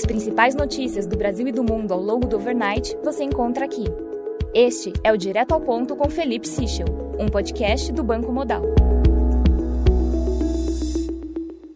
[0.00, 3.84] As principais notícias do Brasil e do mundo ao longo do overnight você encontra aqui.
[4.54, 6.86] Este é o Direto ao Ponto com Felipe Sichel,
[7.18, 8.62] um podcast do Banco Modal.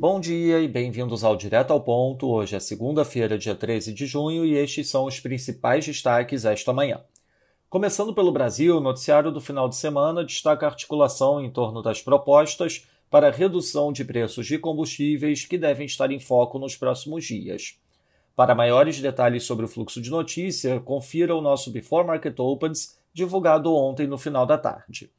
[0.00, 2.26] Bom dia e bem-vindos ao Direto ao Ponto.
[2.26, 7.00] Hoje é segunda-feira, dia 13 de junho, e estes são os principais destaques esta manhã.
[7.70, 12.02] Começando pelo Brasil, o noticiário do final de semana destaca a articulação em torno das
[12.02, 17.78] propostas para redução de preços de combustíveis que devem estar em foco nos próximos dias.
[18.38, 23.74] Para maiores detalhes sobre o fluxo de notícia, confira o nosso Before Market Opens, divulgado
[23.74, 25.10] ontem no final da tarde.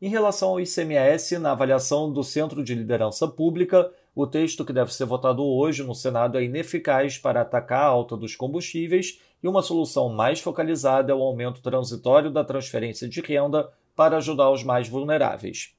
[0.00, 4.94] Em relação ao ICMS, na avaliação do Centro de Liderança Pública, o texto que deve
[4.94, 9.60] ser votado hoje no Senado é ineficaz para atacar a alta dos combustíveis e uma
[9.60, 14.88] solução mais focalizada é o aumento transitório da transferência de renda para ajudar os mais
[14.88, 15.73] vulneráveis.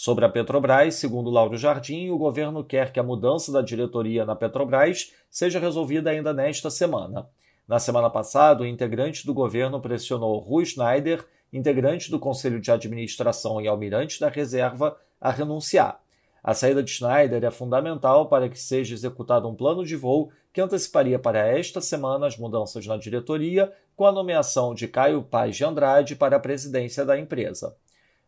[0.00, 4.36] Sobre a Petrobras, segundo Lauro Jardim, o governo quer que a mudança da diretoria na
[4.36, 7.28] Petrobras seja resolvida ainda nesta semana.
[7.66, 13.60] Na semana passada, o integrante do governo pressionou Rui Schneider, integrante do Conselho de Administração
[13.60, 16.00] e almirante da Reserva, a renunciar.
[16.44, 20.60] A saída de Schneider é fundamental para que seja executado um plano de voo que
[20.60, 25.64] anteciparia para esta semana as mudanças na diretoria, com a nomeação de Caio Paz de
[25.64, 27.74] Andrade para a presidência da empresa.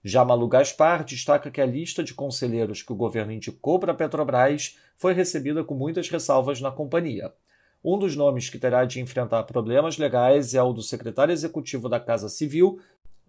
[0.03, 3.95] Já Malu Gaspar destaca que a lista de conselheiros que o governo indicou para a
[3.95, 7.33] Petrobras foi recebida com muitas ressalvas na companhia.
[7.85, 12.01] Um dos nomes que terá de enfrentar problemas legais é o do secretário executivo da
[12.01, 12.81] Casa Civil,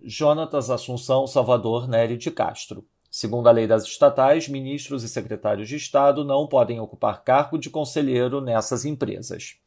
[0.03, 2.85] Jonatas Assunção Salvador Nery de Castro.
[3.09, 7.69] Segundo a lei das estatais, ministros e secretários de Estado não podem ocupar cargo de
[7.69, 9.58] conselheiro nessas empresas.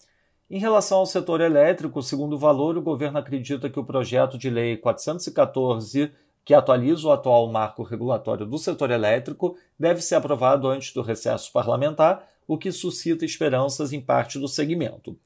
[0.51, 4.49] Em relação ao setor elétrico, segundo o valor, o governo acredita que o projeto de
[4.49, 6.11] lei 414,
[6.45, 11.51] que atualiza o atual marco regulatório do setor elétrico, deve ser aprovado antes do recesso
[11.51, 15.17] parlamentar, o que suscita esperanças em parte do segmento.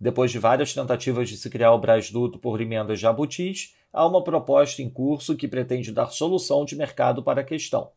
[0.00, 4.80] Depois de várias tentativas de se criar o Brasduto por emendas jabutis, há uma proposta
[4.80, 7.90] em curso que pretende dar solução de mercado para a questão.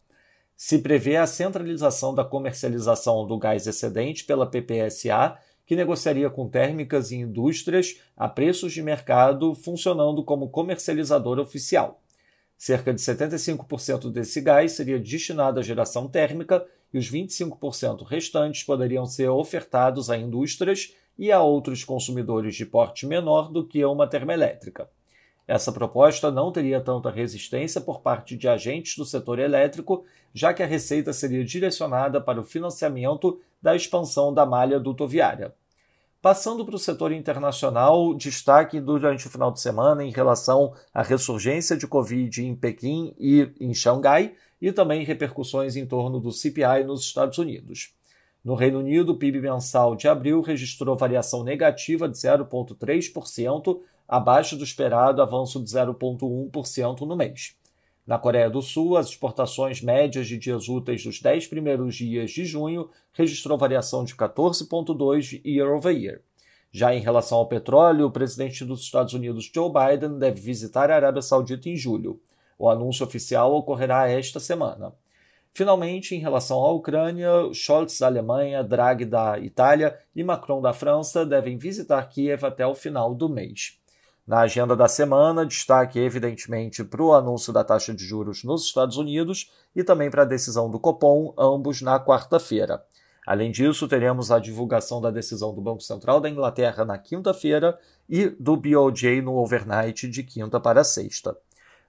[0.58, 7.12] Se prevê a centralização da comercialização do gás excedente pela PPSA, que negociaria com térmicas
[7.12, 12.01] e indústrias a preços de mercado, funcionando como comercializador oficial.
[12.62, 16.64] Cerca de 75% desse gás seria destinado à geração térmica
[16.94, 23.08] e os 25% restantes poderiam ser ofertados a indústrias e a outros consumidores de porte
[23.08, 24.88] menor do que uma termoelétrica.
[25.48, 30.62] Essa proposta não teria tanta resistência por parte de agentes do setor elétrico, já que
[30.62, 35.52] a receita seria direcionada para o financiamento da expansão da malha dutoviária.
[36.22, 41.76] Passando para o setor internacional, destaque durante o final de semana em relação à ressurgência
[41.76, 47.02] de Covid em Pequim e em Xangai, e também repercussões em torno do CPI nos
[47.02, 47.96] Estados Unidos.
[48.46, 54.64] No Reino Unido, o PIB mensal de abril registrou variação negativa de 0,3%, abaixo do
[54.64, 57.56] esperado avanço de 0,1% no mês.
[58.12, 62.44] Na Coreia do Sul, as exportações médias de dias úteis dos 10 primeiros dias de
[62.44, 66.20] junho registrou variação de 14,2% year over year.
[66.74, 70.96] Já em relação ao petróleo, o presidente dos Estados Unidos, Joe Biden, deve visitar a
[70.96, 72.20] Arábia Saudita em julho.
[72.60, 74.94] O anúncio oficial ocorrerá esta semana.
[75.54, 81.26] Finalmente, em relação à Ucrânia, Scholz da Alemanha, Draghi da Itália e Macron da França
[81.26, 83.81] devem visitar Kiev até o final do mês.
[84.26, 88.98] Na agenda da semana, destaque evidentemente para o anúncio da taxa de juros nos Estados
[88.98, 92.84] Unidos e também para a decisão do Copom, ambos na quarta-feira.
[93.26, 97.78] Além disso, teremos a divulgação da decisão do Banco Central da Inglaterra na quinta-feira
[98.10, 101.36] e do BOJ no overnight de quinta para sexta.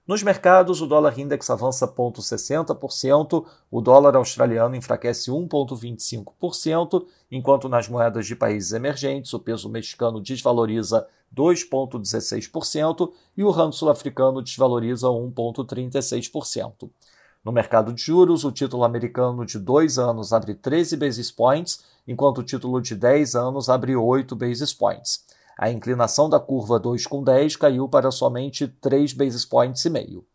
[0.05, 8.27] Nos mercados, o dólar index avança 0,60%, o dólar australiano enfraquece 1,25%, enquanto nas moedas
[8.27, 16.89] de países emergentes o peso mexicano desvaloriza 2,16% e o rand sul-africano desvaloriza 1,36%.
[17.41, 22.39] No mercado de juros, o título americano de 2 anos abre 13 basis points, enquanto
[22.39, 25.23] o título de 10 anos abre 8 basis points.
[25.57, 30.25] A inclinação da curva 2 com 10 caiu para somente 3 basis points e meio.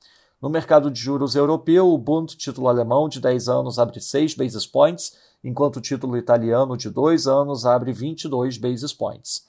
[0.40, 4.64] No mercado de juros europeu, o Bund título alemão de 10 anos abre 6 basis
[4.66, 9.48] points, enquanto o título italiano de 2 anos abre 22 basis points.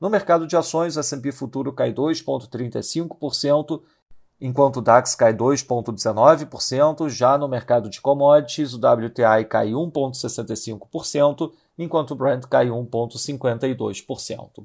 [0.00, 3.82] No mercado de ações, o S&P futuro cai 2,35%,
[4.40, 7.10] enquanto o DAX cai 2,19%.
[7.10, 14.64] Já no mercado de commodities, o WTI cai 1,65%, enquanto o Brent cai 1,52%.